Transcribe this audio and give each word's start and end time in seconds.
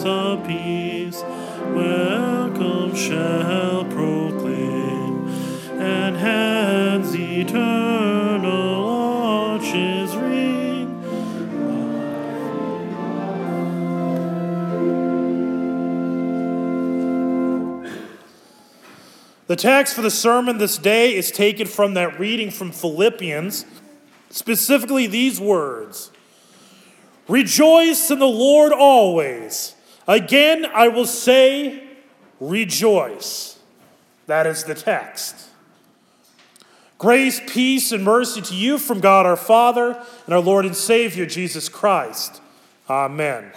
Prince 0.00 0.16
of 0.16 0.46
Peace, 0.46 1.22
welcome 1.74 2.94
shall 2.94 3.84
proclaim, 3.84 5.28
and 5.78 6.16
hands 6.16 7.14
eternal 7.14 8.88
arches 8.88 10.16
ring. 10.16 11.02
The 19.48 19.56
text 19.56 19.94
for 19.94 20.00
the 20.00 20.10
sermon 20.10 20.56
this 20.56 20.78
day 20.78 21.14
is 21.14 21.30
taken 21.30 21.66
from 21.66 21.92
that 21.92 22.18
reading 22.18 22.50
from 22.50 22.72
Philippians, 22.72 23.66
specifically 24.30 25.06
these 25.06 25.38
words 25.38 26.10
Rejoice 27.28 28.10
in 28.10 28.18
the 28.18 28.24
Lord 28.24 28.72
always. 28.72 29.76
Again, 30.10 30.66
I 30.74 30.88
will 30.88 31.06
say, 31.06 31.84
rejoice. 32.40 33.60
That 34.26 34.44
is 34.44 34.64
the 34.64 34.74
text. 34.74 35.36
Grace, 36.98 37.40
peace, 37.46 37.92
and 37.92 38.02
mercy 38.02 38.42
to 38.42 38.54
you 38.56 38.76
from 38.76 38.98
God 38.98 39.24
our 39.24 39.36
Father 39.36 40.04
and 40.26 40.34
our 40.34 40.40
Lord 40.40 40.66
and 40.66 40.74
Savior, 40.74 41.26
Jesus 41.26 41.68
Christ. 41.68 42.42
Amen. 42.88 43.52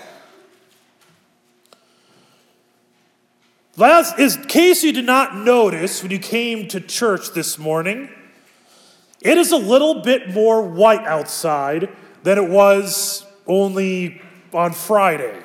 Last, 3.75 4.19
in 4.19 4.45
case 4.45 4.83
you 4.83 4.93
did 4.93 5.05
not 5.05 5.35
notice 5.35 6.03
when 6.03 6.11
you 6.11 6.19
came 6.19 6.67
to 6.67 6.79
church 6.79 7.31
this 7.31 7.57
morning, 7.57 8.09
it 9.21 9.39
is 9.39 9.51
a 9.51 9.57
little 9.57 10.03
bit 10.03 10.29
more 10.29 10.61
white 10.61 11.03
outside 11.07 11.89
than 12.21 12.37
it 12.37 12.47
was 12.47 13.25
only 13.47 14.21
on 14.53 14.71
Friday. 14.71 15.42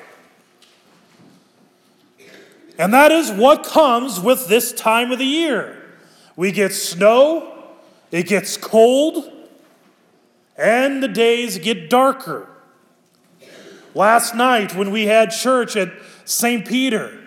And 2.79 2.93
that 2.93 3.11
is 3.11 3.29
what 3.29 3.65
comes 3.65 4.21
with 4.21 4.47
this 4.47 4.71
time 4.71 5.11
of 5.11 5.19
the 5.19 5.25
year. 5.25 5.83
We 6.37 6.53
get 6.53 6.73
snow, 6.73 7.67
it 8.09 8.25
gets 8.25 8.55
cold, 8.55 9.29
and 10.57 11.03
the 11.03 11.09
days 11.09 11.59
get 11.59 11.89
darker. 11.89 12.47
Last 13.93 14.33
night, 14.33 14.75
when 14.75 14.91
we 14.91 15.07
had 15.07 15.31
church 15.31 15.75
at 15.75 15.91
St. 16.23 16.65
Peter, 16.65 17.19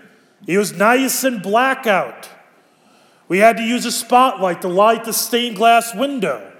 it 0.47 0.57
was 0.57 0.73
nice 0.73 1.23
and 1.23 1.43
black 1.43 1.87
out. 1.87 2.31
We 3.29 3.39
had 3.39 3.59
to 3.59 3.63
use 3.63 3.85
a 3.85 3.93
spotlight 3.93 4.63
to 4.63 4.69
light 4.69 5.05
the 5.05 5.13
stained 5.13 5.57
glass 5.57 5.95
window, 5.95 6.51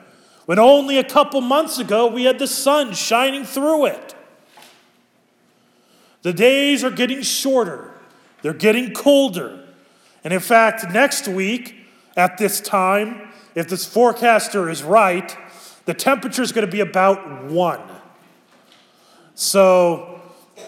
when 0.45 0.59
only 0.59 0.99
a 0.99 1.05
couple 1.05 1.41
months 1.41 1.79
ago 1.79 2.09
we 2.09 2.25
had 2.25 2.39
the 2.39 2.47
sun 2.47 2.93
shining 2.93 3.45
through 3.45 3.87
it. 3.87 4.15
The 6.21 6.35
days 6.35 6.85
are 6.85 6.91
getting 6.91 7.23
shorter, 7.23 7.92
they're 8.43 8.53
getting 8.53 8.93
colder. 8.93 9.65
And 10.25 10.33
in 10.33 10.41
fact, 10.41 10.91
next 10.91 11.27
week 11.27 11.77
at 12.17 12.39
this 12.39 12.61
time, 12.61 13.33
if 13.55 13.69
this 13.69 13.85
forecaster 13.85 14.69
is 14.69 14.83
right, 14.83 15.37
the 15.85 15.95
temperature 15.95 16.43
is 16.43 16.53
going 16.53 16.67
to 16.67 16.71
be 16.71 16.81
about 16.81 17.45
one. 17.45 17.81
So 19.35 20.21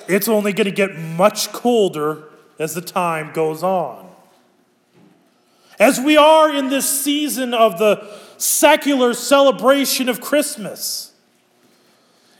it's 0.09 0.28
only 0.28 0.53
going 0.53 0.66
to 0.66 0.72
get 0.72 0.97
much 0.97 1.53
colder 1.53 2.25
as 2.59 2.75
the 2.75 2.81
time 2.81 3.32
goes 3.32 3.62
on. 3.62 4.10
As 5.78 6.00
we 6.00 6.16
are 6.16 6.54
in 6.54 6.69
this 6.69 6.88
season 6.88 7.53
of 7.53 7.78
the 7.78 8.06
secular 8.37 9.12
celebration 9.12 10.09
of 10.09 10.20
Christmas, 10.20 11.12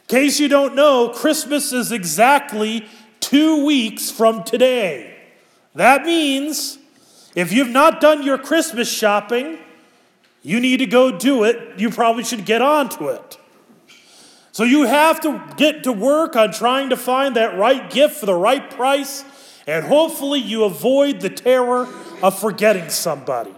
in 0.09 0.21
case 0.21 0.39
you 0.39 0.49
don't 0.49 0.75
know, 0.75 1.09
Christmas 1.09 1.73
is 1.73 1.91
exactly 1.91 2.87
two 3.21 3.65
weeks 3.65 4.11
from 4.11 4.45
today. 4.45 5.14
That 5.75 6.05
means 6.05 6.79
if 7.35 7.53
you've 7.53 7.71
not 7.71 8.01
done 8.01 8.23
your 8.23 8.39
Christmas 8.39 8.91
shopping, 8.91 9.59
you 10.43 10.61
need 10.61 10.77
to 10.79 10.87
go 10.87 11.17
do 11.17 11.45
it. 11.45 11.79
You 11.79 11.91
probably 11.91 12.23
should 12.23 12.45
get 12.45 12.63
on 12.63 12.89
to 12.91 13.09
it. 13.09 13.39
So 14.53 14.63
you 14.63 14.83
have 14.83 15.21
to 15.23 15.43
get 15.57 15.83
to 15.83 15.93
work 15.93 16.37
on 16.37 16.53
trying 16.53 16.91
to 16.91 16.97
find 16.97 17.35
that 17.35 17.59
right 17.59 17.91
gift 17.91 18.17
for 18.17 18.27
the 18.27 18.35
right 18.35 18.71
price, 18.71 19.25
and 19.67 19.85
hopefully 19.85 20.39
you 20.39 20.63
avoid 20.63 21.21
the 21.21 21.31
terror 21.31 21.89
of 22.23 22.39
forgetting 22.39 22.89
somebody. 22.89 23.55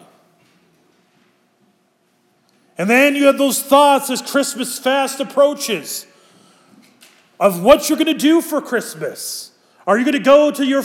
And 2.79 2.89
then 2.89 3.15
you 3.15 3.27
have 3.27 3.37
those 3.37 3.63
thoughts 3.63 4.09
as 4.09 4.23
Christmas 4.23 4.79
fast 4.79 5.21
approaches 5.21 6.07
of 7.39 7.63
what 7.63 7.89
you're 7.89 7.99
going 7.99 8.07
to 8.07 8.15
do 8.15 8.41
for 8.41 8.63
Christmas. 8.63 9.51
Are 9.87 9.99
you 9.99 10.05
going 10.05 10.17
to 10.17 10.19
go 10.19 10.51
to 10.51 10.65
your 10.65 10.83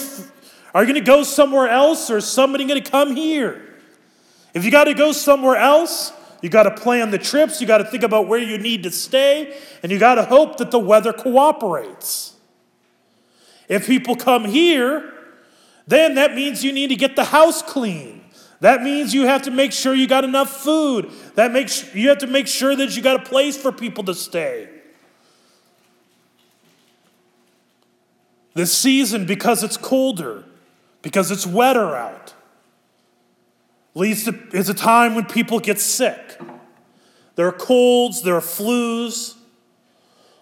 are 0.74 0.84
you 0.84 0.92
going 0.92 1.04
to 1.04 1.06
go 1.06 1.24
somewhere 1.24 1.68
else 1.68 2.10
or 2.10 2.18
is 2.18 2.26
somebody 2.26 2.66
going 2.66 2.82
to 2.82 2.90
come 2.90 3.16
here? 3.16 3.68
If 4.54 4.66
you 4.66 4.72
got 4.72 4.86
to 4.86 4.94
go 4.94 5.12
somewhere 5.12 5.58
else, 5.58 6.14
you 6.42 6.50
got 6.50 6.64
to 6.64 6.72
plan 6.72 7.12
the 7.12 7.18
trips, 7.18 7.62
you 7.62 7.68
got 7.68 7.80
to 7.80 7.86
think 7.86 8.04
about 8.04 8.28
where 8.28 8.40
you 8.40 8.58
need 8.58 8.84
to 8.84 8.92
stay, 8.92 9.58
and 9.84 9.92
you 9.92 10.00
got 10.00 10.16
to 10.16 10.24
hope 10.24 10.58
that 10.58 10.72
the 10.72 10.80
weather 10.80 11.14
cooperates. 11.14 12.36
If 13.70 13.88
people 13.88 14.16
come 14.16 14.46
here, 14.46 15.14
then 15.88 16.16
that 16.16 16.36
means 16.36 16.64
you 16.64 16.74
need 16.74 16.88
to 16.88 16.96
get 16.96 17.16
the 17.16 17.26
house 17.26 17.62
clean. 17.62 18.24
That 18.60 18.84
means 18.84 19.14
you 19.14 19.26
have 19.26 19.44
to 19.44 19.52
make 19.52 19.72
sure 19.72 19.94
you 19.94 20.08
got 20.08 20.24
enough 20.24 20.50
food. 20.50 21.10
That 21.36 21.52
makes 21.52 21.94
you 21.96 22.10
have 22.10 22.20
to 22.20 22.28
make 22.28 22.48
sure 22.48 22.76
that 22.76 22.96
you 22.96 23.02
got 23.02 23.20
a 23.20 23.24
place 23.24 23.58
for 23.58 23.72
people 23.72 24.04
to 24.06 24.14
stay. 24.14 24.70
This 28.54 28.78
season, 28.78 29.26
because 29.26 29.64
it's 29.64 29.78
colder, 29.78 30.44
because 31.02 31.32
it's 31.32 31.46
wetter 31.46 31.96
out, 31.96 32.34
leads 33.94 34.26
to 34.26 34.36
is 34.54 34.70
a 34.70 34.74
time 34.74 35.16
when 35.16 35.26
people 35.26 35.60
get 35.60 35.80
sick. 35.80 36.40
There 37.36 37.48
are 37.48 37.54
colds, 37.54 38.22
there 38.22 38.36
are 38.36 38.42
flus, 38.42 39.36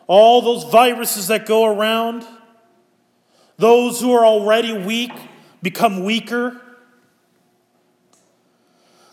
all 0.08 0.42
those 0.42 0.64
viruses 0.66 1.28
that 1.28 1.46
go 1.46 1.66
around. 1.66 2.26
Those 3.58 4.00
who 4.00 4.12
are 4.14 4.26
already 4.26 4.72
weak 4.72 5.12
become 5.62 6.04
weaker. 6.04 6.60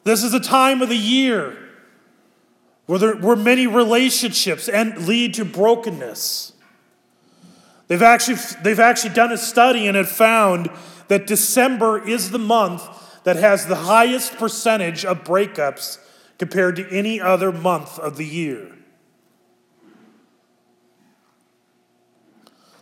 This 0.05 0.23
is 0.23 0.33
a 0.33 0.41
time 0.41 0.83
of 0.83 0.89
the 0.89 0.97
year 0.97 1.59
where, 2.87 2.99
there, 2.99 3.17
where 3.17 3.37
many 3.37 3.67
relationships 3.67 4.69
and 4.69 5.07
lead 5.07 5.35
to 5.35 5.45
brokenness. 5.45 6.53
They've 7.89 8.03
actually, 8.03 8.39
they've 8.63 8.81
actually 8.81 9.15
done 9.15 9.33
a 9.33 9.39
study 9.39 9.87
and 9.87 9.97
have 9.97 10.09
found 10.09 10.71
that 11.09 11.27
December 11.27 12.07
is 12.07 12.31
the 12.31 12.39
month 12.39 12.83
that 13.25 13.37
has 13.37 13.67
the 13.67 13.77
highest 13.77 14.37
percentage 14.37 15.05
of 15.05 15.25
breakups 15.25 15.99
compared 16.39 16.77
to 16.77 16.89
any 16.91 17.21
other 17.21 17.53
month 17.53 17.99
of 17.99 18.17
the 18.17 18.27
year. 18.27 18.73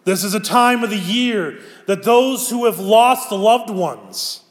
This 0.04 0.22
is 0.22 0.34
a 0.34 0.40
time 0.40 0.84
of 0.84 0.90
the 0.90 0.98
year 0.98 1.60
that 1.86 2.02
those 2.02 2.50
who 2.50 2.66
have 2.66 2.78
lost 2.78 3.32
loved 3.32 3.70
ones, 3.70 4.42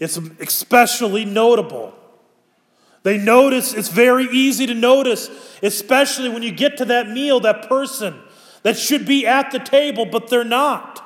it's 0.00 0.16
especially 0.16 1.24
notable. 1.24 1.94
They 3.04 3.18
notice, 3.18 3.72
it's 3.72 3.88
very 3.88 4.24
easy 4.32 4.66
to 4.66 4.74
notice, 4.74 5.30
especially 5.62 6.28
when 6.28 6.42
you 6.42 6.50
get 6.50 6.76
to 6.78 6.84
that 6.86 7.08
meal, 7.08 7.38
that 7.40 7.68
person 7.68 8.20
that 8.66 8.76
should 8.76 9.06
be 9.06 9.24
at 9.24 9.52
the 9.52 9.60
table, 9.60 10.04
but 10.04 10.28
they're 10.28 10.42
not. 10.42 11.00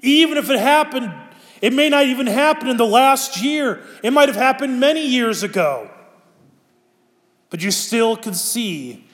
Even 0.00 0.36
if 0.36 0.50
it 0.50 0.58
happened, 0.58 1.14
it 1.62 1.72
may 1.72 1.88
not 1.88 2.06
even 2.06 2.26
happen 2.26 2.66
in 2.66 2.76
the 2.76 2.84
last 2.84 3.40
year, 3.40 3.84
it 4.02 4.12
might 4.12 4.28
have 4.28 4.34
happened 4.34 4.80
many 4.80 5.06
years 5.06 5.44
ago. 5.44 5.88
But 7.48 7.62
you 7.62 7.70
still 7.70 8.16
can 8.16 8.34
see 8.34 9.06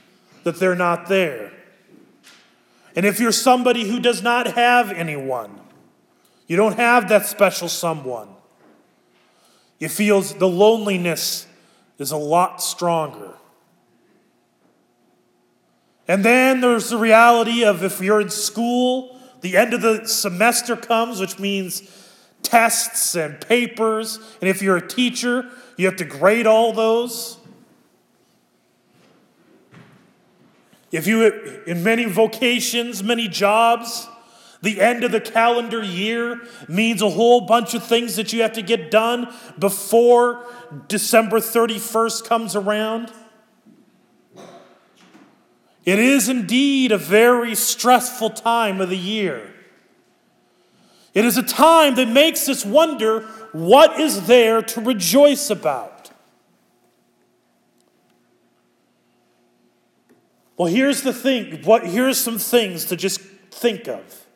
that 0.44 0.58
they're 0.58 0.74
not 0.74 1.06
there. 1.06 1.52
And 2.96 3.04
if 3.04 3.20
you're 3.20 3.30
somebody 3.30 3.86
who 3.86 4.00
does 4.00 4.22
not 4.22 4.46
have 4.54 4.90
anyone, 4.90 5.60
you 6.46 6.56
don't 6.56 6.78
have 6.78 7.10
that 7.10 7.26
special 7.26 7.68
someone, 7.68 8.28
it 9.78 9.90
feels 9.90 10.32
the 10.32 10.48
loneliness 10.48 11.46
is 11.98 12.10
a 12.10 12.16
lot 12.16 12.62
stronger. 12.62 13.34
And 16.12 16.22
then 16.22 16.60
there's 16.60 16.90
the 16.90 16.98
reality 16.98 17.64
of 17.64 17.82
if 17.82 18.02
you're 18.02 18.20
in 18.20 18.28
school, 18.28 19.18
the 19.40 19.56
end 19.56 19.72
of 19.72 19.80
the 19.80 20.06
semester 20.06 20.76
comes, 20.76 21.18
which 21.18 21.38
means 21.38 21.90
tests 22.42 23.14
and 23.14 23.40
papers. 23.40 24.18
And 24.42 24.50
if 24.50 24.60
you're 24.60 24.76
a 24.76 24.86
teacher, 24.86 25.48
you 25.78 25.86
have 25.86 25.96
to 25.96 26.04
grade 26.04 26.46
all 26.46 26.74
those. 26.74 27.38
If 30.90 31.06
you, 31.06 31.62
in 31.66 31.82
many 31.82 32.04
vocations, 32.04 33.02
many 33.02 33.26
jobs, 33.26 34.06
the 34.60 34.82
end 34.82 35.04
of 35.04 35.12
the 35.12 35.20
calendar 35.20 35.82
year 35.82 36.42
means 36.68 37.00
a 37.00 37.08
whole 37.08 37.46
bunch 37.46 37.72
of 37.72 37.84
things 37.84 38.16
that 38.16 38.34
you 38.34 38.42
have 38.42 38.52
to 38.52 38.62
get 38.62 38.90
done 38.90 39.32
before 39.58 40.44
December 40.88 41.38
31st 41.38 42.24
comes 42.28 42.54
around. 42.54 43.10
It 45.84 45.98
is 45.98 46.28
indeed 46.28 46.92
a 46.92 46.98
very 46.98 47.54
stressful 47.54 48.30
time 48.30 48.80
of 48.80 48.88
the 48.88 48.98
year. 48.98 49.52
It 51.14 51.24
is 51.24 51.36
a 51.36 51.42
time 51.42 51.96
that 51.96 52.08
makes 52.08 52.48
us 52.48 52.64
wonder 52.64 53.22
what 53.52 54.00
is 54.00 54.26
there 54.26 54.62
to 54.62 54.80
rejoice 54.80 55.50
about. 55.50 56.10
Well, 60.56 60.72
here's 60.72 61.02
the 61.02 61.12
thing. 61.12 61.62
What, 61.64 61.86
here's 61.86 62.18
some 62.18 62.38
things 62.38 62.84
to 62.86 62.96
just 62.96 63.20
think 63.20 63.88
of. 63.88 64.26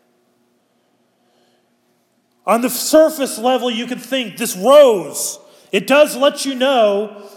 On 2.47 2.61
the 2.61 2.71
surface 2.71 3.39
level, 3.39 3.71
you 3.71 3.87
can 3.87 3.99
think 3.99 4.37
this 4.37 4.57
rose, 4.57 5.39
it 5.73 5.87
does 5.87 6.17
let 6.17 6.45
you 6.45 6.55
know 6.55 7.29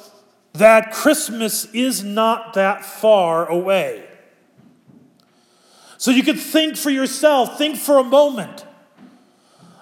that 0.60 0.92
Christmas 0.92 1.66
is 1.74 2.04
not 2.04 2.54
that 2.54 2.86
far 2.86 3.48
away. 3.48 4.06
So 5.98 6.12
you 6.12 6.22
can 6.22 6.36
think 6.38 6.78
for 6.78 6.90
yourself, 6.90 7.58
think 7.58 7.78
for 7.78 7.98
a 7.98 8.04
moment 8.04 8.66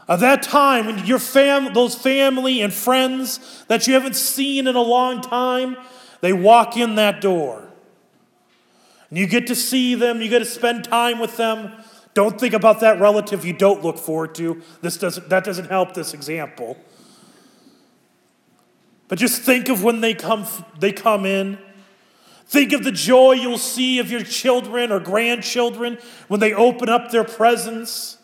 of 0.07 0.19
that 0.21 0.41
time 0.41 0.85
when 0.85 1.05
your 1.05 1.19
fam- 1.19 1.73
those 1.73 1.95
family 1.95 2.61
and 2.61 2.71
friends 2.71 3.65
that 3.67 3.87
you 3.87 3.93
haven't 3.93 4.15
seen 4.15 4.67
in 4.67 4.75
a 4.75 4.81
long 4.81 5.21
time, 5.21 5.77
they 6.21 6.33
walk 6.33 6.77
in 6.77 6.95
that 6.95 7.21
door. 7.21 7.67
And 9.09 9.17
you 9.17 9.27
get 9.27 9.47
to 9.47 9.55
see 9.55 9.95
them, 9.95 10.21
you 10.21 10.29
get 10.29 10.39
to 10.39 10.45
spend 10.45 10.83
time 10.83 11.19
with 11.19 11.37
them. 11.37 11.71
Don't 12.13 12.39
think 12.39 12.53
about 12.53 12.79
that 12.81 12.99
relative 12.99 13.45
you 13.45 13.53
don't 13.53 13.83
look 13.83 13.97
forward 13.97 14.35
to. 14.35 14.61
This 14.81 14.97
doesn't, 14.97 15.29
that 15.29 15.43
doesn't 15.43 15.69
help 15.69 15.93
this 15.93 16.13
example. 16.13 16.77
But 19.07 19.19
just 19.19 19.41
think 19.41 19.69
of 19.69 19.83
when 19.83 20.01
they 20.01 20.13
come, 20.13 20.45
they 20.79 20.91
come 20.91 21.25
in. 21.25 21.57
Think 22.45 22.73
of 22.73 22.83
the 22.83 22.91
joy 22.91 23.33
you'll 23.33 23.57
see 23.57 23.99
of 23.99 24.09
your 24.09 24.23
children 24.23 24.91
or 24.91 24.99
grandchildren 24.99 25.97
when 26.27 26.39
they 26.39 26.53
open 26.53 26.89
up 26.89 27.11
their 27.11 27.23
presents. 27.23 28.17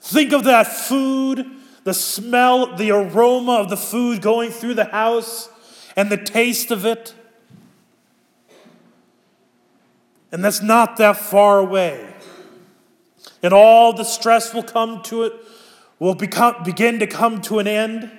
Think 0.00 0.32
of 0.32 0.44
that 0.44 0.66
food, 0.66 1.46
the 1.84 1.92
smell, 1.92 2.76
the 2.76 2.90
aroma 2.90 3.52
of 3.52 3.68
the 3.68 3.76
food 3.76 4.22
going 4.22 4.50
through 4.50 4.74
the 4.74 4.86
house, 4.86 5.50
and 5.96 6.10
the 6.10 6.16
taste 6.16 6.70
of 6.70 6.86
it. 6.86 7.14
And 10.32 10.44
that's 10.44 10.62
not 10.62 10.96
that 10.96 11.16
far 11.16 11.58
away 11.58 12.10
and 13.42 13.52
all 13.52 13.92
the 13.92 14.04
stress 14.04 14.52
will 14.52 14.62
come 14.62 15.02
to 15.04 15.24
it, 15.24 15.32
will 15.98 16.14
become, 16.14 16.62
begin 16.64 16.98
to 16.98 17.06
come 17.06 17.40
to 17.42 17.58
an 17.58 17.66
end. 17.66 18.10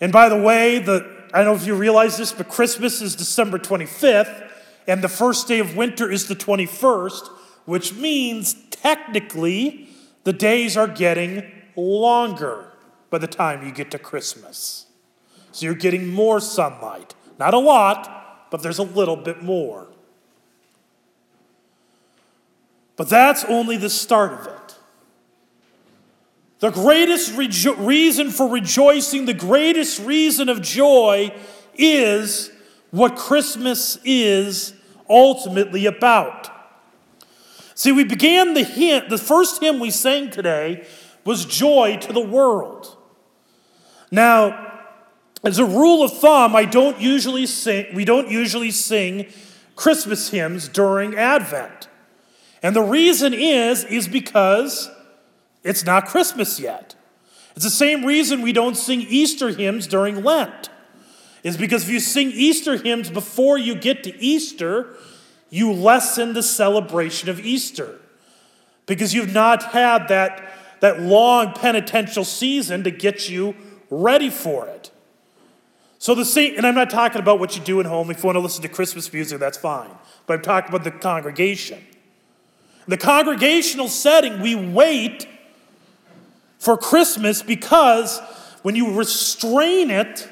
And 0.00 0.12
by 0.12 0.28
the 0.28 0.36
way, 0.36 0.78
the, 0.78 1.04
I 1.32 1.38
don't 1.38 1.46
know 1.46 1.60
if 1.60 1.66
you 1.66 1.74
realize 1.74 2.16
this, 2.16 2.32
but 2.32 2.48
Christmas 2.48 3.00
is 3.00 3.16
December 3.16 3.58
25th, 3.58 4.50
and 4.86 5.02
the 5.02 5.08
first 5.08 5.48
day 5.48 5.58
of 5.58 5.76
winter 5.76 6.10
is 6.10 6.28
the 6.28 6.36
21st, 6.36 7.28
which 7.64 7.94
means 7.94 8.54
technically 8.70 9.88
the 10.24 10.32
days 10.32 10.76
are 10.76 10.88
getting 10.88 11.50
longer 11.76 12.72
by 13.10 13.18
the 13.18 13.26
time 13.26 13.64
you 13.64 13.72
get 13.72 13.90
to 13.90 13.98
Christmas. 13.98 14.86
So 15.52 15.66
you're 15.66 15.74
getting 15.74 16.06
more 16.06 16.40
sunlight. 16.40 17.14
Not 17.38 17.54
a 17.54 17.58
lot, 17.58 18.50
but 18.50 18.62
there's 18.62 18.78
a 18.78 18.84
little 18.84 19.16
bit 19.16 19.42
more. 19.42 19.88
But 22.96 23.08
that's 23.08 23.44
only 23.44 23.76
the 23.76 23.90
start 23.90 24.32
of 24.32 24.46
it. 24.46 24.67
The 26.60 26.70
greatest 26.70 27.32
rejo- 27.34 27.86
reason 27.86 28.30
for 28.30 28.48
rejoicing, 28.48 29.26
the 29.26 29.34
greatest 29.34 30.00
reason 30.00 30.48
of 30.48 30.60
joy 30.60 31.32
is 31.74 32.50
what 32.90 33.16
Christmas 33.16 33.98
is 34.04 34.74
ultimately 35.08 35.86
about. 35.86 36.50
See, 37.74 37.92
we 37.92 38.02
began 38.02 38.54
the 38.54 38.64
hymn, 38.64 39.04
the 39.08 39.18
first 39.18 39.60
hymn 39.60 39.78
we 39.78 39.92
sang 39.92 40.30
today 40.30 40.84
was 41.24 41.44
Joy 41.44 41.98
to 41.98 42.12
the 42.12 42.20
World. 42.20 42.96
Now, 44.10 44.82
as 45.44 45.60
a 45.60 45.64
rule 45.64 46.02
of 46.02 46.18
thumb, 46.18 46.56
I 46.56 46.64
don't 46.64 47.00
usually 47.00 47.46
sing, 47.46 47.86
we 47.94 48.04
don't 48.04 48.28
usually 48.28 48.72
sing 48.72 49.26
Christmas 49.76 50.30
hymns 50.30 50.66
during 50.66 51.14
Advent. 51.14 51.88
And 52.64 52.74
the 52.74 52.82
reason 52.82 53.32
is, 53.32 53.84
is 53.84 54.08
because 54.08 54.90
it's 55.68 55.84
not 55.84 56.06
Christmas 56.06 56.58
yet. 56.58 56.94
It's 57.54 57.64
the 57.64 57.70
same 57.70 58.04
reason 58.04 58.42
we 58.42 58.52
don't 58.52 58.76
sing 58.76 59.02
Easter 59.02 59.50
hymns 59.50 59.86
during 59.86 60.24
Lent. 60.24 60.70
Is 61.42 61.56
because 61.56 61.84
if 61.84 61.90
you 61.90 62.00
sing 62.00 62.30
Easter 62.32 62.76
hymns 62.76 63.10
before 63.10 63.58
you 63.58 63.74
get 63.74 64.02
to 64.04 64.18
Easter, 64.18 64.96
you 65.50 65.72
lessen 65.72 66.32
the 66.32 66.42
celebration 66.42 67.28
of 67.28 67.40
Easter. 67.40 68.00
Because 68.86 69.12
you've 69.12 69.32
not 69.32 69.62
had 69.72 70.08
that, 70.08 70.52
that 70.80 71.00
long 71.00 71.52
penitential 71.52 72.24
season 72.24 72.84
to 72.84 72.90
get 72.90 73.28
you 73.28 73.54
ready 73.90 74.30
for 74.30 74.66
it. 74.66 74.90
So 75.98 76.14
the 76.14 76.24
same, 76.24 76.56
and 76.56 76.66
I'm 76.66 76.74
not 76.74 76.90
talking 76.90 77.20
about 77.20 77.40
what 77.40 77.56
you 77.56 77.62
do 77.62 77.80
at 77.80 77.86
home. 77.86 78.10
If 78.10 78.18
you 78.18 78.26
want 78.26 78.36
to 78.36 78.40
listen 78.40 78.62
to 78.62 78.68
Christmas 78.68 79.12
music, 79.12 79.38
that's 79.38 79.58
fine. 79.58 79.90
But 80.26 80.34
I'm 80.34 80.42
talking 80.42 80.70
about 80.70 80.84
the 80.84 80.92
congregation. 80.92 81.84
The 82.86 82.96
congregational 82.96 83.88
setting, 83.88 84.40
we 84.40 84.54
wait 84.54 85.26
for 86.58 86.76
Christmas 86.76 87.42
because 87.42 88.20
when 88.62 88.76
you 88.76 88.94
restrain 88.94 89.90
it, 89.90 90.28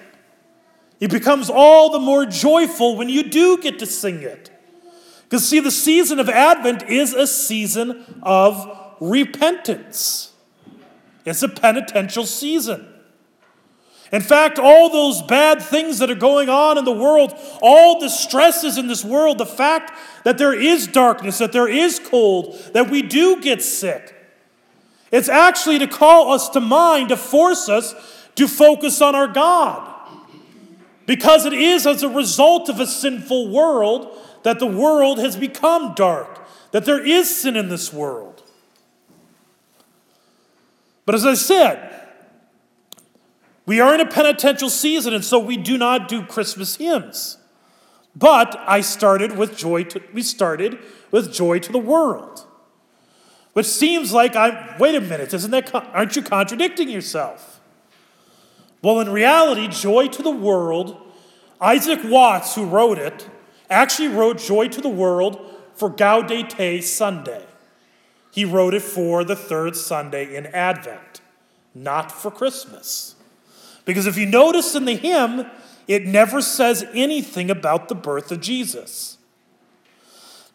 it 1.00 1.11
becomes 1.11 1.50
all 1.50 1.90
the 1.90 1.99
more 1.99 2.26
joyful 2.26 2.96
when 2.96 3.08
you 3.08 3.23
do 3.23 3.58
get 3.58 3.79
to 3.79 3.86
sing 3.86 4.22
it. 4.22 4.51
Because, 5.24 5.46
see, 5.46 5.60
the 5.60 5.70
season 5.70 6.20
of 6.20 6.29
Advent 6.29 6.84
is 6.84 7.12
a 7.12 7.27
season 7.27 8.20
of 8.22 8.96
repentance, 9.01 10.32
it's 11.24 11.43
a 11.43 11.48
penitential 11.48 12.24
season. 12.24 12.93
In 14.12 14.22
fact, 14.22 14.60
all 14.60 14.89
those 14.89 15.20
bad 15.22 15.60
things 15.60 15.98
that 15.98 16.10
are 16.10 16.15
going 16.15 16.48
on 16.48 16.79
in 16.79 16.84
the 16.84 16.93
world, 16.93 17.34
all 17.60 17.98
the 17.98 18.08
stresses 18.08 18.79
in 18.79 18.86
this 18.86 19.05
world, 19.05 19.39
the 19.39 19.44
fact 19.44 19.93
that 20.22 20.39
there 20.39 20.55
is 20.55 20.86
darkness, 20.86 21.39
that 21.39 21.51
there 21.51 21.69
is 21.69 21.98
cold, 21.98 22.56
that 22.72 22.89
we 22.89 23.03
do 23.03 23.41
get 23.41 23.62
sick, 23.62 24.16
it's 25.10 25.29
actually 25.29 25.79
to 25.79 25.86
call 25.86 26.32
us 26.32 26.48
to 26.51 26.60
mind, 26.60 27.10
to 27.10 27.17
force 27.17 27.69
us 27.69 27.94
to 28.36 28.46
focus 28.46 29.01
on 29.01 29.15
our 29.15 29.29
God. 29.29 29.93
Because 31.06 31.46
it 31.46 31.53
is 31.53 31.86
as 31.86 32.03
a 32.03 32.08
result 32.08 32.69
of 32.69 32.81
a 32.81 32.86
sinful 32.86 33.51
world 33.51 34.17
that 34.43 34.58
the 34.58 34.67
world 34.67 35.19
has 35.19 35.36
become 35.36 35.94
dark, 35.94 36.46
that 36.72 36.84
there 36.84 37.05
is 37.05 37.34
sin 37.34 37.56
in 37.56 37.69
this 37.69 37.93
world. 37.93 38.43
But 41.05 41.15
as 41.15 41.25
I 41.25 41.34
said, 41.34 41.93
we 43.65 43.81
are 43.81 43.94
in 43.94 44.01
a 44.01 44.06
penitential 44.06 44.70
season, 44.70 45.15
and 45.15 45.25
so 45.25 45.39
we 45.39 45.56
do 45.56 45.79
not 45.79 46.08
do 46.08 46.25
Christmas 46.25 46.77
hymns. 46.77 47.39
But 48.15 48.56
I 48.67 48.81
started 48.81 49.36
with 49.36 49.56
joy 49.56 49.84
to, 49.84 50.03
we 50.13 50.22
started 50.22 50.79
with 51.10 51.32
joy 51.32 51.58
to 51.60 51.72
the 51.72 51.79
world. 51.79 52.46
Which 53.56 53.65
seems 53.65 54.13
like 54.13 54.36
I'm, 54.36 54.77
wait 54.79 54.94
a 54.96 55.01
minute, 55.01 55.32
isn't 55.32 55.51
that, 55.51 55.75
aren't 55.75 56.15
you 56.15 56.20
contradicting 56.20 56.91
yourself? 56.91 57.58
Well, 58.82 59.01
in 59.01 59.08
reality, 59.08 59.69
Joy 59.69 60.08
to 60.08 60.22
the 60.22 60.31
World, 60.31 61.01
Isaac 61.58 62.01
Watts, 62.05 62.55
who 62.55 62.67
wrote 62.67 62.98
it, 62.98 63.31
actually 63.70 64.08
wrote 64.08 64.36
Joy 64.36 64.69
to 64.69 64.82
the 64.82 64.91
World 64.91 65.41
for 65.72 65.89
Gaudete 65.89 66.82
Sunday. 66.82 67.46
He 68.31 68.44
wrote 68.44 68.75
it 68.75 68.82
for 68.82 69.25
the 69.25 69.34
third 69.34 69.75
Sunday 69.75 70.36
in 70.36 70.48
Advent, 70.48 71.22
not 71.75 72.13
for 72.13 72.31
Christmas. 72.31 73.15
Because 73.86 74.06
if 74.06 74.19
you 74.19 74.27
notice 74.27 74.75
in 74.75 74.84
the 74.84 74.96
hymn, 74.96 75.46
it 75.89 76.05
never 76.05 76.43
says 76.43 76.84
anything 76.93 77.51
about 77.51 77.89
the 77.89 77.94
birth 77.94 78.31
of 78.31 78.43
Jesus. 78.43 79.17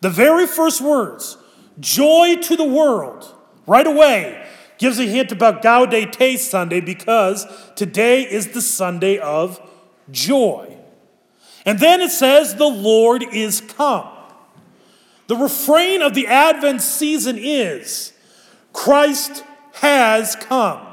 The 0.02 0.12
very 0.12 0.46
first 0.46 0.82
words, 0.82 1.38
joy 1.82 2.38
to 2.44 2.56
the 2.56 2.64
world, 2.64 3.36
right 3.68 3.86
away 3.86 4.48
gives 4.78 4.98
a 4.98 5.04
hint 5.04 5.32
about 5.32 5.62
Gaudete 5.62 6.38
Sunday 6.40 6.82
because 6.82 7.46
today 7.76 8.24
is 8.24 8.48
the 8.54 8.62
Sunday 8.62 9.20
of 9.20 9.62
joy. 10.10 10.76
And 11.66 11.80
then 11.80 12.02
it 12.02 12.10
says, 12.10 12.56
the 12.56 12.66
Lord 12.66 13.24
is 13.32 13.62
come. 13.62 14.08
The 15.28 15.36
refrain 15.36 16.02
of 16.02 16.16
the 16.16 16.28
Advent 16.28 16.82
season 16.82 17.38
is, 17.40 18.14
Christ 18.74 19.44
has 19.74 20.36
come. 20.36 20.88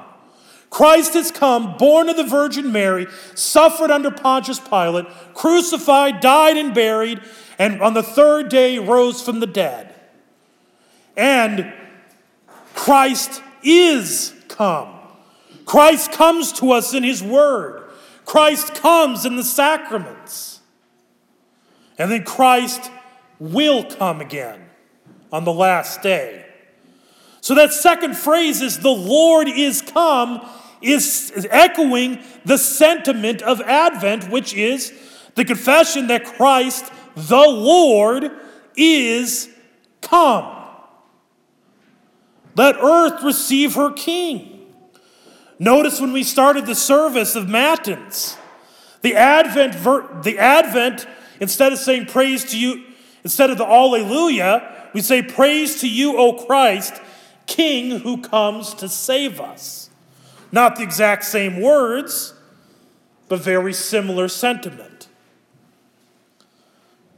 Christ 0.68 1.14
has 1.14 1.30
come, 1.30 1.78
born 1.78 2.10
of 2.10 2.16
the 2.16 2.24
Virgin 2.24 2.70
Mary, 2.70 3.06
suffered 3.34 3.90
under 3.90 4.10
Pontius 4.10 4.60
Pilate, 4.60 5.06
crucified, 5.32 6.20
died, 6.20 6.58
and 6.58 6.74
buried, 6.74 7.22
and 7.58 7.80
on 7.80 7.94
the 7.94 8.02
third 8.02 8.50
day 8.50 8.78
rose 8.78 9.22
from 9.22 9.40
the 9.40 9.46
dead. 9.46 9.94
And 11.18 11.72
Christ 12.74 13.42
is 13.62 14.32
come. 14.48 14.94
Christ 15.66 16.12
comes 16.12 16.52
to 16.52 16.72
us 16.72 16.94
in 16.94 17.02
His 17.02 17.22
Word. 17.22 17.90
Christ 18.24 18.74
comes 18.76 19.26
in 19.26 19.36
the 19.36 19.44
sacraments. 19.44 20.60
And 21.98 22.10
then 22.10 22.24
Christ 22.24 22.90
will 23.38 23.84
come 23.84 24.20
again 24.20 24.64
on 25.32 25.44
the 25.44 25.52
last 25.52 26.02
day. 26.02 26.46
So 27.40 27.54
that 27.56 27.72
second 27.72 28.16
phrase 28.16 28.62
is 28.62 28.78
the 28.78 28.88
Lord 28.88 29.48
is 29.48 29.82
come 29.82 30.48
is, 30.80 31.46
echoing 31.50 32.22
the 32.44 32.58
sentiment 32.58 33.42
of 33.42 33.60
Advent, 33.62 34.30
which 34.30 34.54
is 34.54 34.92
the 35.34 35.44
confession 35.44 36.08
that 36.08 36.24
Christ, 36.24 36.90
the 37.16 37.36
Lord, 37.36 38.30
is 38.76 39.48
come. 40.00 40.57
Let 42.58 42.74
earth 42.74 43.22
receive 43.22 43.76
her 43.76 43.92
king. 43.92 44.66
Notice 45.60 46.00
when 46.00 46.12
we 46.12 46.24
started 46.24 46.66
the 46.66 46.74
service 46.74 47.36
of 47.36 47.48
Matins, 47.48 48.36
the 49.00 49.14
Advent, 49.14 49.76
ver- 49.76 50.22
the 50.24 50.40
Advent, 50.40 51.06
instead 51.38 51.72
of 51.72 51.78
saying 51.78 52.06
praise 52.06 52.44
to 52.46 52.58
you, 52.58 52.84
instead 53.22 53.50
of 53.50 53.58
the 53.58 53.64
Alleluia, 53.64 54.90
we 54.92 55.02
say 55.02 55.22
praise 55.22 55.80
to 55.82 55.88
you, 55.88 56.18
O 56.18 56.32
Christ, 56.32 56.94
King 57.46 58.00
who 58.00 58.20
comes 58.22 58.74
to 58.74 58.88
save 58.88 59.40
us. 59.40 59.88
Not 60.50 60.74
the 60.74 60.82
exact 60.82 61.26
same 61.26 61.60
words, 61.62 62.34
but 63.28 63.38
very 63.38 63.72
similar 63.72 64.26
sentiment. 64.26 65.06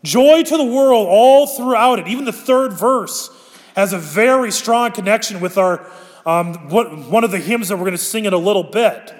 Joy 0.04 0.42
to 0.42 0.56
the 0.58 0.64
world 0.64 1.06
all 1.08 1.46
throughout 1.46 1.98
it. 1.98 2.08
Even 2.08 2.26
the 2.26 2.32
third 2.32 2.74
verse 2.74 3.30
has 3.74 3.92
a 3.92 3.98
very 3.98 4.50
strong 4.50 4.92
connection 4.92 5.40
with 5.40 5.58
our 5.58 5.86
um, 6.26 6.68
one 6.68 7.24
of 7.24 7.30
the 7.30 7.38
hymns 7.38 7.68
that 7.68 7.76
we're 7.76 7.84
going 7.84 7.92
to 7.92 7.98
sing 7.98 8.24
in 8.24 8.32
a 8.32 8.38
little 8.38 8.64
bit. 8.64 9.14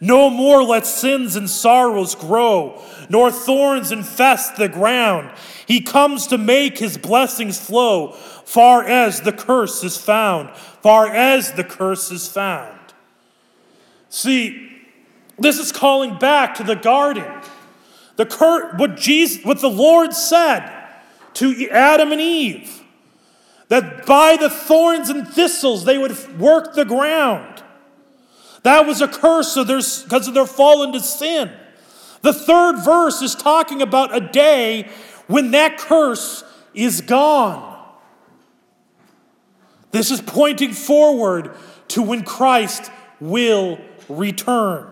No 0.00 0.30
more 0.30 0.62
let 0.62 0.86
sins 0.86 1.36
and 1.36 1.48
sorrows 1.48 2.14
grow, 2.14 2.82
nor 3.10 3.30
thorns 3.30 3.92
infest 3.92 4.56
the 4.56 4.68
ground. 4.68 5.30
He 5.66 5.82
comes 5.82 6.26
to 6.28 6.38
make 6.38 6.78
his 6.78 6.96
blessings 6.96 7.60
flow, 7.60 8.12
far 8.12 8.82
as 8.82 9.20
the 9.20 9.32
curse 9.32 9.84
is 9.84 9.98
found, 9.98 10.50
far 10.56 11.06
as 11.06 11.52
the 11.52 11.64
curse 11.64 12.10
is 12.10 12.26
found. 12.26 12.78
See, 14.08 14.68
this 15.38 15.58
is 15.58 15.70
calling 15.70 16.18
back 16.18 16.54
to 16.54 16.64
the 16.64 16.76
garden. 16.76 17.30
The 18.16 18.26
cur- 18.26 18.74
what 18.76 18.96
Jesus, 18.96 19.44
what 19.44 19.60
the 19.60 19.70
Lord 19.70 20.14
said 20.14 20.88
to 21.34 21.68
Adam 21.70 22.12
and 22.12 22.20
Eve 22.20 22.79
that 23.70 24.04
by 24.04 24.36
the 24.36 24.50
thorns 24.50 25.08
and 25.10 25.26
thistles 25.26 25.84
they 25.84 25.96
would 25.96 26.38
work 26.38 26.74
the 26.74 26.84
ground. 26.84 27.62
That 28.64 28.84
was 28.84 29.00
a 29.00 29.08
curse 29.08 29.54
because 29.54 30.28
of 30.28 30.34
their 30.34 30.44
fall 30.44 30.82
into 30.82 31.00
sin. 31.00 31.50
The 32.22 32.34
third 32.34 32.84
verse 32.84 33.22
is 33.22 33.34
talking 33.34 33.80
about 33.80 34.14
a 34.14 34.20
day 34.20 34.90
when 35.28 35.52
that 35.52 35.78
curse 35.78 36.44
is 36.74 37.00
gone. 37.00 37.68
This 39.92 40.10
is 40.10 40.20
pointing 40.20 40.72
forward 40.72 41.52
to 41.88 42.02
when 42.02 42.24
Christ 42.24 42.90
will 43.20 43.78
return. 44.08 44.86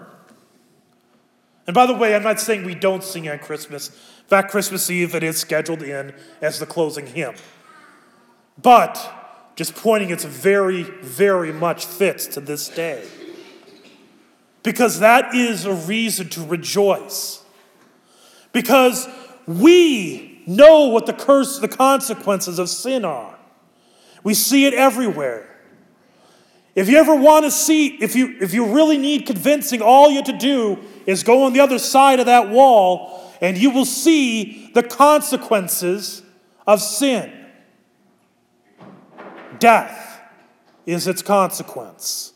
And 1.66 1.74
by 1.74 1.86
the 1.86 1.94
way, 1.94 2.14
I'm 2.14 2.22
not 2.22 2.40
saying 2.40 2.64
we 2.64 2.74
don't 2.76 3.02
sing 3.02 3.28
on 3.28 3.40
Christmas. 3.40 3.90
In 3.90 4.28
fact, 4.28 4.50
Christmas 4.50 4.88
Eve, 4.88 5.14
it 5.14 5.22
is 5.22 5.36
scheduled 5.36 5.82
in 5.82 6.14
as 6.40 6.60
the 6.60 6.66
closing 6.66 7.06
hymn. 7.06 7.34
But 8.60 9.52
just 9.56 9.74
pointing 9.74 10.10
it's 10.10 10.24
very, 10.24 10.82
very 10.82 11.52
much 11.52 11.86
fits 11.86 12.26
to 12.28 12.40
this 12.40 12.68
day. 12.68 13.04
Because 14.62 15.00
that 15.00 15.34
is 15.34 15.64
a 15.64 15.74
reason 15.74 16.28
to 16.30 16.44
rejoice. 16.44 17.42
Because 18.52 19.08
we 19.46 20.42
know 20.46 20.86
what 20.86 21.06
the 21.06 21.12
curse, 21.12 21.58
the 21.58 21.68
consequences 21.68 22.58
of 22.58 22.68
sin 22.68 23.04
are. 23.04 23.38
We 24.24 24.34
see 24.34 24.66
it 24.66 24.74
everywhere. 24.74 25.44
If 26.74 26.88
you 26.88 26.96
ever 26.98 27.14
want 27.14 27.44
to 27.44 27.50
see, 27.50 27.88
if 27.88 28.14
you, 28.14 28.36
if 28.40 28.54
you 28.54 28.72
really 28.72 28.98
need 28.98 29.26
convincing, 29.26 29.82
all 29.82 30.10
you 30.10 30.16
have 30.16 30.26
to 30.26 30.38
do 30.38 30.78
is 31.06 31.22
go 31.22 31.44
on 31.44 31.52
the 31.52 31.60
other 31.60 31.78
side 31.78 32.20
of 32.20 32.26
that 32.26 32.50
wall 32.50 33.32
and 33.40 33.56
you 33.56 33.70
will 33.70 33.84
see 33.84 34.70
the 34.74 34.82
consequences 34.82 36.22
of 36.66 36.80
sin. 36.80 37.32
Death 39.58 40.20
is 40.86 41.06
its 41.06 41.22
consequence. 41.22 42.32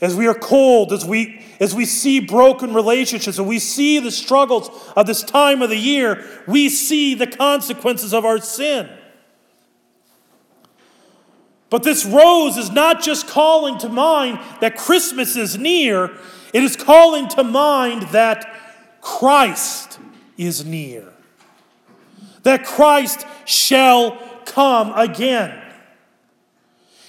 As 0.00 0.14
we 0.14 0.26
are 0.26 0.34
cold, 0.34 0.92
as 0.92 1.04
we, 1.06 1.42
as 1.58 1.74
we 1.74 1.86
see 1.86 2.20
broken 2.20 2.74
relationships, 2.74 3.38
and 3.38 3.46
we 3.46 3.58
see 3.58 3.98
the 3.98 4.10
struggles 4.10 4.68
of 4.94 5.06
this 5.06 5.22
time 5.22 5.62
of 5.62 5.70
the 5.70 5.76
year, 5.76 6.24
we 6.46 6.68
see 6.68 7.14
the 7.14 7.26
consequences 7.26 8.12
of 8.12 8.24
our 8.24 8.38
sin. 8.38 8.90
But 11.70 11.82
this 11.82 12.04
rose 12.04 12.56
is 12.56 12.70
not 12.70 13.02
just 13.02 13.26
calling 13.26 13.78
to 13.78 13.88
mind 13.88 14.38
that 14.60 14.76
Christmas 14.76 15.36
is 15.36 15.56
near, 15.56 16.16
it 16.52 16.62
is 16.62 16.76
calling 16.76 17.28
to 17.30 17.42
mind 17.42 18.02
that 18.12 18.54
Christ 19.00 19.98
is 20.36 20.64
near. 20.64 21.12
That 22.42 22.64
Christ 22.64 23.26
shall 23.44 24.25
come 24.46 24.92
again. 24.94 25.62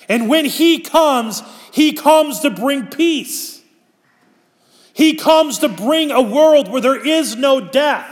And 0.10 0.28
when 0.30 0.46
he 0.46 0.80
comes, 0.80 1.44
he 1.72 1.94
comes 1.94 2.40
to 2.42 2.50
bring 2.50 2.88
peace. 2.88 3.62
He 4.94 5.16
comes 5.16 5.60
to 5.60 5.70
bring 5.70 6.12
a 6.12 6.22
world 6.22 6.70
where 6.70 6.82
there 6.82 7.06
is 7.06 7.36
no 7.36 7.62
death, 7.62 8.10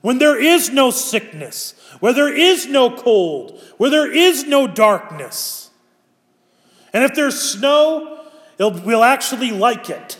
when 0.00 0.18
there 0.18 0.40
is 0.40 0.70
no 0.70 0.90
sickness, 0.90 1.74
where 2.00 2.12
there 2.12 2.32
is 2.32 2.66
no 2.66 2.90
cold, 2.94 3.60
where 3.78 3.90
there 3.90 4.10
is 4.10 4.44
no 4.44 4.66
darkness. 4.66 5.70
And 6.92 7.04
if 7.04 7.14
there's 7.14 7.40
snow, 7.40 8.26
we'll 8.58 9.04
actually 9.04 9.50
like 9.50 9.90
it. 9.90 10.18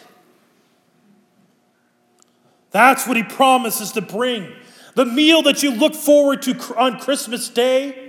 That's 2.71 3.07
what 3.07 3.17
he 3.17 3.23
promises 3.23 3.93
to 3.93 4.01
bring. 4.01 4.53
The 4.95 5.07
meal 5.07 5.43
that 5.43 5.63
you 5.63 5.71
look 5.71 5.95
forward 5.95 6.43
to 6.43 6.57
on 6.77 6.99
Christmas 6.99 7.49
Day 7.49 8.08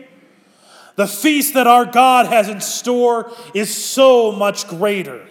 the 0.99 1.07
feast 1.07 1.53
that 1.53 1.65
our 1.65 1.85
God 1.85 2.25
has 2.25 2.49
in 2.49 2.59
store 2.59 3.31
is 3.53 3.73
so 3.73 4.33
much 4.33 4.67
greater. 4.67 5.25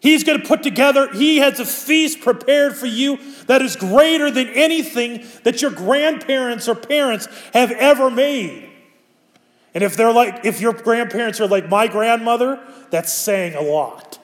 He's 0.00 0.24
going 0.24 0.40
to 0.40 0.48
put 0.48 0.62
together, 0.62 1.12
He 1.12 1.36
has 1.36 1.60
a 1.60 1.66
feast 1.66 2.22
prepared 2.22 2.74
for 2.74 2.86
you 2.86 3.18
that 3.44 3.60
is 3.60 3.76
greater 3.76 4.30
than 4.30 4.48
anything 4.48 5.26
that 5.42 5.60
your 5.60 5.70
grandparents 5.70 6.66
or 6.66 6.74
parents 6.74 7.28
have 7.52 7.72
ever 7.72 8.10
made. 8.10 8.70
And 9.74 9.84
if 9.84 9.98
they're 9.98 10.14
like, 10.14 10.46
if 10.46 10.62
your 10.62 10.72
grandparents 10.72 11.38
are 11.38 11.46
like 11.46 11.68
my 11.68 11.86
grandmother, 11.86 12.58
that's 12.88 13.12
saying 13.12 13.54
a 13.54 13.60
lot. 13.60 14.18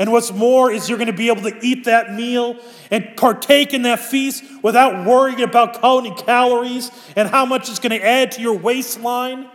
And 0.00 0.10
what's 0.12 0.32
more 0.32 0.72
is 0.72 0.88
you're 0.88 0.96
going 0.96 1.08
to 1.08 1.12
be 1.12 1.28
able 1.28 1.42
to 1.42 1.54
eat 1.60 1.84
that 1.84 2.14
meal 2.14 2.56
and 2.90 3.14
partake 3.18 3.74
in 3.74 3.82
that 3.82 4.00
feast 4.00 4.42
without 4.62 5.06
worrying 5.06 5.42
about 5.42 5.82
counting 5.82 6.14
calories 6.14 6.90
and 7.16 7.28
how 7.28 7.44
much 7.44 7.68
it's 7.68 7.78
going 7.78 8.00
to 8.00 8.04
add 8.04 8.32
to 8.32 8.40
your 8.40 8.56
waistline. 8.56 9.46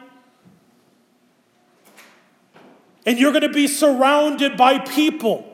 And 3.08 3.18
you're 3.18 3.32
going 3.32 3.42
to 3.42 3.50
be 3.50 3.68
surrounded 3.68 4.56
by 4.56 4.78
people 4.78 5.52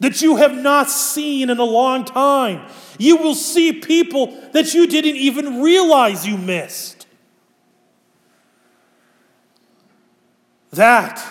that 0.00 0.20
you 0.20 0.36
have 0.36 0.54
not 0.54 0.90
seen 0.90 1.48
in 1.48 1.58
a 1.58 1.64
long 1.64 2.04
time. 2.04 2.68
You 2.98 3.16
will 3.16 3.34
see 3.34 3.72
people 3.72 4.38
that 4.52 4.74
you 4.74 4.86
didn't 4.86 5.16
even 5.16 5.62
realize 5.62 6.26
you 6.26 6.36
missed. 6.36 7.06
That, 10.70 11.24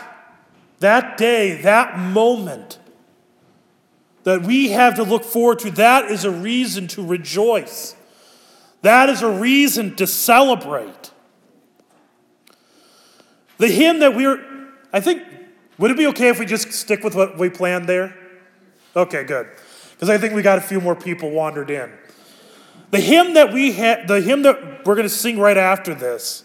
that 0.80 1.18
day, 1.18 1.62
that 1.62 2.00
moment 2.00 2.80
that 4.28 4.42
we 4.42 4.72
have 4.72 4.96
to 4.96 5.04
look 5.04 5.24
forward 5.24 5.58
to, 5.58 5.72
that 5.72 6.12
is 6.12 6.26
a 6.26 6.30
reason 6.30 6.86
to 6.86 7.02
rejoice. 7.02 7.96
That 8.82 9.08
is 9.08 9.22
a 9.22 9.32
reason 9.32 9.96
to 9.96 10.06
celebrate. 10.06 11.12
The 13.58 13.70
hymn 13.70 14.00
that 14.00 14.18
we're, 14.18 14.44
I 14.92 15.00
think, 15.00 15.24
would 15.78 15.92
it 15.92 15.98
be 15.98 16.08
okay 16.08 16.28
if 16.28 16.40
we 16.40 16.46
just 16.46 16.74
stick 16.74 17.06
with 17.06 17.16
what 17.16 17.38
we 17.38 17.50
planned 17.50 17.88
there? 17.88 18.18
Okay, 18.98 19.24
good. 19.24 19.48
Because 19.92 20.10
I 20.10 20.18
think 20.18 20.34
we 20.34 20.42
got 20.42 20.58
a 20.58 20.62
few 20.62 20.82
more 20.82 20.94
people 20.94 21.32
wandered 21.32 21.70
in. 21.70 21.90
The 22.92 23.00
hymn 23.00 23.34
that 23.36 23.54
we 23.54 23.72
had, 23.72 24.10
the 24.10 24.20
hymn 24.20 24.42
that 24.42 24.86
we're 24.86 24.96
going 24.96 25.08
to 25.08 25.10
sing 25.10 25.40
right 25.40 25.56
after 25.58 25.96
this, 25.96 26.44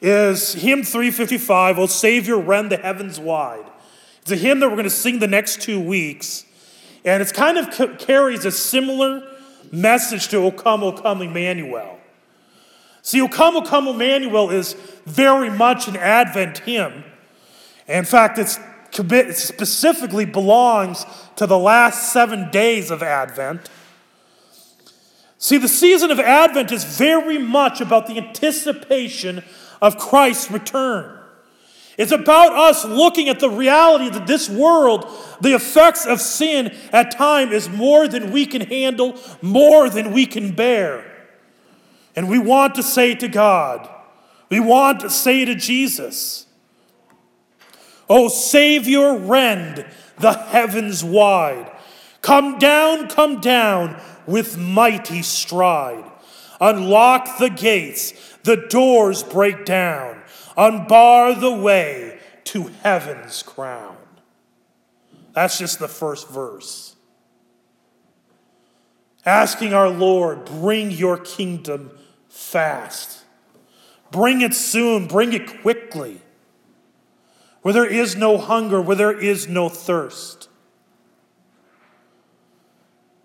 is 0.00 0.52
hymn 0.52 0.84
355, 0.84 1.76
O 1.76 1.86
Savior, 1.86 2.38
rend 2.38 2.70
the 2.70 2.76
heavens 2.76 3.18
wide. 3.18 3.66
It's 4.22 4.30
a 4.30 4.36
hymn 4.36 4.60
that 4.60 4.68
we're 4.68 4.76
going 4.76 4.84
to 4.84 4.90
sing 4.90 5.18
the 5.18 5.26
next 5.26 5.60
two 5.60 5.80
weeks, 5.80 6.44
and 7.04 7.22
it 7.22 7.32
kind 7.32 7.58
of 7.58 7.98
carries 7.98 8.44
a 8.44 8.50
similar 8.50 9.26
message 9.72 10.28
to 10.28 10.38
O 10.38 10.50
Come, 10.50 10.82
O 10.82 10.92
Come, 10.92 11.22
Emmanuel. 11.22 11.98
See, 13.02 13.20
O 13.20 13.28
Come, 13.28 13.56
O 13.56 13.62
Come, 13.62 13.88
Emmanuel 13.88 14.50
is 14.50 14.74
very 15.06 15.50
much 15.50 15.88
an 15.88 15.96
Advent 15.96 16.58
hymn. 16.58 17.04
In 17.88 18.04
fact, 18.04 18.38
it's, 18.38 18.58
it 18.92 19.36
specifically 19.36 20.24
belongs 20.24 21.06
to 21.36 21.46
the 21.46 21.58
last 21.58 22.12
seven 22.12 22.50
days 22.50 22.90
of 22.90 23.02
Advent. 23.02 23.70
See, 25.38 25.56
the 25.56 25.68
season 25.68 26.10
of 26.10 26.20
Advent 26.20 26.70
is 26.70 26.84
very 26.84 27.38
much 27.38 27.80
about 27.80 28.06
the 28.06 28.18
anticipation 28.18 29.42
of 29.80 29.96
Christ's 29.96 30.50
return. 30.50 31.19
It's 32.00 32.12
about 32.12 32.54
us 32.56 32.86
looking 32.86 33.28
at 33.28 33.40
the 33.40 33.50
reality 33.50 34.08
that 34.08 34.26
this 34.26 34.48
world, 34.48 35.06
the 35.42 35.54
effects 35.54 36.06
of 36.06 36.18
sin 36.18 36.74
at 36.92 37.10
time 37.10 37.52
is 37.52 37.68
more 37.68 38.08
than 38.08 38.32
we 38.32 38.46
can 38.46 38.62
handle, 38.62 39.18
more 39.42 39.90
than 39.90 40.10
we 40.10 40.24
can 40.24 40.52
bear. 40.52 41.04
And 42.16 42.30
we 42.30 42.38
want 42.38 42.76
to 42.76 42.82
say 42.82 43.14
to 43.16 43.28
God, 43.28 43.86
we 44.48 44.60
want 44.60 45.00
to 45.00 45.10
say 45.10 45.44
to 45.44 45.54
Jesus, 45.54 46.46
Oh, 48.08 48.28
Savior, 48.28 49.18
rend 49.18 49.84
the 50.16 50.32
heavens 50.32 51.04
wide. 51.04 51.70
Come 52.22 52.58
down, 52.58 53.08
come 53.08 53.42
down 53.42 54.00
with 54.26 54.56
mighty 54.56 55.20
stride. 55.20 56.10
Unlock 56.62 57.36
the 57.36 57.50
gates, 57.50 58.14
the 58.44 58.56
doors 58.70 59.22
break 59.22 59.66
down, 59.66 60.19
unbar 60.60 61.34
the 61.34 61.50
way 61.50 62.18
to 62.44 62.70
heaven's 62.82 63.42
crown. 63.42 63.96
That's 65.32 65.58
just 65.58 65.78
the 65.78 65.88
first 65.88 66.28
verse. 66.28 66.96
Asking 69.24 69.72
our 69.72 69.88
Lord, 69.88 70.44
bring 70.44 70.90
your 70.90 71.16
kingdom 71.16 71.90
fast. 72.28 73.24
Bring 74.10 74.42
it 74.42 74.54
soon, 74.54 75.06
bring 75.06 75.32
it 75.32 75.62
quickly. 75.62 76.20
Where 77.62 77.74
there 77.74 77.86
is 77.86 78.16
no 78.16 78.38
hunger, 78.38 78.80
where 78.80 78.96
there 78.96 79.18
is 79.18 79.48
no 79.48 79.68
thirst. 79.68 80.48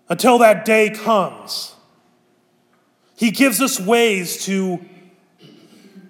Until 0.08 0.38
that 0.38 0.64
day 0.64 0.90
comes 0.90 1.76
he 3.16 3.30
gives 3.30 3.60
us 3.62 3.80
ways 3.80 4.44
to, 4.44 4.84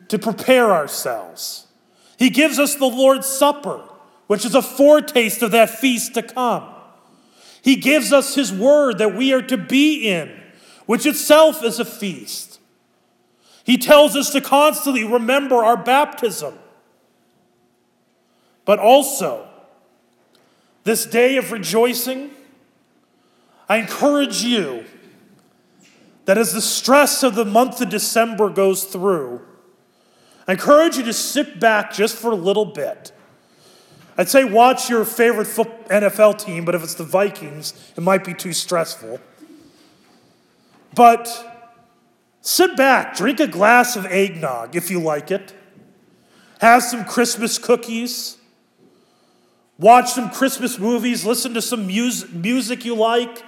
to 0.09 0.19
prepare 0.19 0.73
ourselves. 0.73 1.67
He 2.19 2.31
gives 2.31 2.59
us 2.59 2.75
the 2.75 2.87
Lord's 2.87 3.27
Supper, 3.27 3.83
which 4.27 4.45
is 4.45 4.55
a 4.55 4.63
foretaste 4.63 5.43
of 5.43 5.51
that 5.53 5.71
feast 5.71 6.15
to 6.15 6.23
come. 6.23 6.65
He 7.63 7.77
gives 7.77 8.13
us 8.13 8.35
His 8.35 8.53
Word 8.53 8.99
that 8.99 9.15
we 9.15 9.33
are 9.33 9.43
to 9.43 9.57
be 9.57 10.09
in, 10.09 10.31
which 10.87 11.07
itself 11.07 11.63
is 11.65 11.79
a 11.79 11.85
feast. 11.85 12.61
He 13.65 13.77
tells 13.77 14.15
us 14.15 14.31
to 14.31 14.41
constantly 14.41 15.05
remember 15.05 15.57
our 15.57 15.77
baptism. 15.77 16.55
But 18.65 18.79
also, 18.79 19.49
this 20.85 21.05
day 21.05 21.37
of 21.37 21.51
rejoicing, 21.51 22.31
I 23.69 23.79
encourage 23.79 24.45
you 24.45 24.85
that 26.27 26.39
as 26.39 26.53
the 26.53 26.61
stress 26.61 27.25
of 27.25 27.35
the 27.35 27.45
month 27.45 27.81
of 27.81 27.89
December 27.89 28.49
goes 28.49 28.85
through, 28.85 29.41
I 30.49 30.53
encourage 30.53 30.97
you 30.97 31.03
to 31.05 31.13
sit 31.13 31.59
back 31.59 31.93
just 31.93 32.17
for 32.17 32.31
a 32.31 32.37
little 32.37 32.67
bit. 32.67 33.13
I'd 34.17 34.29
say 34.29 34.45
watch 34.45 34.89
your 34.89 35.05
favorite 35.05 35.49
NFL 35.49 36.45
team, 36.45 36.65
but 36.65 36.75
if 36.75 36.83
it's 36.83 36.95
the 36.95 37.05
Vikings, 37.05 37.75
it 37.97 38.01
might 38.03 38.25
be 38.25 38.33
too 38.33 38.53
stressful. 38.53 39.21
But 40.95 41.29
sit 42.41 42.77
back, 42.77 43.17
drink 43.17 43.41
a 43.41 43.47
glass 43.47 43.97
of 43.97 44.07
eggnog 44.07 44.75
if 44.77 44.91
you 44.91 45.01
like 45.01 45.31
it, 45.31 45.53
have 46.61 46.83
some 46.83 47.05
Christmas 47.05 47.59
cookies, 47.59 48.39
watch 49.79 50.13
some 50.13 50.31
Christmas 50.31 50.79
movies, 50.79 51.27
listen 51.27 51.53
to 51.53 51.61
some 51.61 51.87
music 51.87 52.85
you 52.85 52.95
like. 52.95 53.43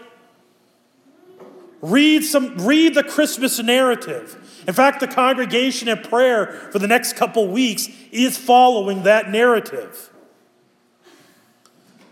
Read, 1.80 2.24
some, 2.24 2.58
read 2.58 2.94
the 2.94 3.04
Christmas 3.04 3.58
narrative. 3.60 4.64
In 4.66 4.74
fact, 4.74 5.00
the 5.00 5.06
congregation 5.06 5.88
at 5.88 6.08
prayer 6.08 6.46
for 6.72 6.78
the 6.78 6.88
next 6.88 7.14
couple 7.14 7.46
weeks 7.48 7.88
is 8.10 8.36
following 8.36 9.04
that 9.04 9.30
narrative. 9.30 10.10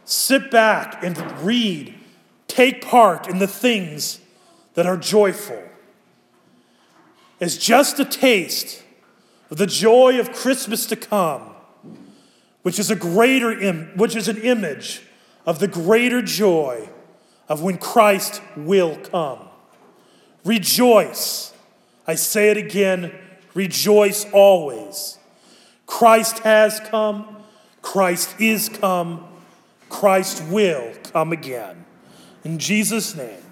Sit 0.04 0.52
back 0.52 1.02
and 1.02 1.18
read, 1.40 1.94
take 2.46 2.80
part 2.80 3.28
in 3.28 3.38
the 3.38 3.48
things 3.48 4.20
that 4.74 4.86
are 4.86 4.96
joyful. 4.96 5.62
It's 7.40 7.56
just 7.56 7.98
a 7.98 8.04
taste 8.04 8.84
of 9.50 9.58
the 9.58 9.66
joy 9.66 10.20
of 10.20 10.32
Christmas 10.32 10.86
to 10.86 10.96
come, 10.96 11.54
which 12.62 12.78
is 12.78 12.90
a 12.90 12.96
greater 12.96 13.52
Im- 13.52 13.92
which 13.96 14.14
is 14.14 14.28
an 14.28 14.38
image 14.38 15.02
of 15.44 15.58
the 15.58 15.68
greater 15.68 16.22
joy 16.22 16.88
of 17.48 17.62
when 17.62 17.78
Christ 17.78 18.40
will 18.56 18.96
come. 18.96 19.48
Rejoice. 20.46 21.52
I 22.06 22.14
say 22.14 22.50
it 22.50 22.56
again 22.56 23.12
rejoice 23.52 24.26
always. 24.32 25.18
Christ 25.86 26.40
has 26.40 26.78
come, 26.80 27.36
Christ 27.82 28.38
is 28.38 28.68
come, 28.68 29.26
Christ 29.88 30.44
will 30.44 30.92
come 31.12 31.32
again. 31.32 31.84
In 32.44 32.58
Jesus' 32.58 33.16
name, 33.16 33.42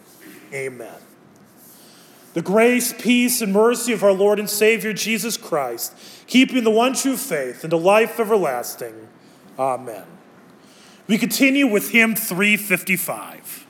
amen. 0.53 0.95
The 2.35 2.43
grace, 2.43 2.93
peace, 2.93 3.41
and 3.41 3.53
mercy 3.53 3.93
of 3.93 4.05
our 4.05 4.13
Lord 4.13 4.39
and 4.39 4.51
Savior 4.51 4.93
Jesus 4.93 5.37
Christ, 5.37 5.97
keeping 6.27 6.65
the 6.65 6.71
one 6.71 6.95
true 6.95 7.17
faith 7.17 7.65
into 7.65 7.77
life 7.77 8.21
everlasting. 8.21 9.09
Amen. 9.59 10.05
We 11.07 11.17
continue 11.17 11.67
with 11.67 11.91
hymn 11.91 12.15
355. 12.15 13.64